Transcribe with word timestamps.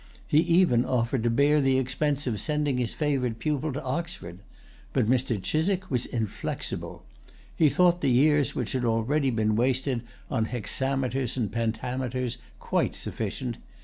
He 0.25 0.39
even[Pg 0.39 0.81
119] 0.85 0.85
offered 0.89 1.21
to 1.25 1.29
bear 1.29 1.61
the 1.61 1.77
expense 1.77 2.25
of 2.25 2.41
sending 2.41 2.79
his 2.79 2.95
favorite 2.95 3.37
pupil 3.37 3.71
to 3.71 3.83
Oxford. 3.83 4.39
But 4.93 5.05
Mr. 5.05 5.39
Chiswick 5.39 5.91
was 5.91 6.07
inflexible. 6.07 7.05
He 7.55 7.69
thought 7.69 8.01
the 8.01 8.09
years 8.09 8.55
which 8.55 8.71
had 8.71 8.83
already 8.83 9.29
been 9.29 9.55
wasted 9.55 10.01
on 10.27 10.45
hexameters 10.45 11.37
and 11.37 11.51
pentameters 11.51 12.39
quite 12.59 12.95
sufficient. 12.95 13.57